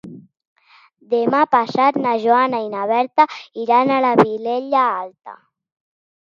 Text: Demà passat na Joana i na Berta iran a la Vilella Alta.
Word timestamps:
Demà 1.13 1.41
passat 1.55 1.99
na 2.07 2.15
Joana 2.25 2.63
i 2.69 2.73
na 2.73 2.87
Berta 2.93 3.29
iran 3.67 3.95
a 3.99 4.01
la 4.09 4.17
Vilella 4.25 4.85
Alta. 4.99 5.41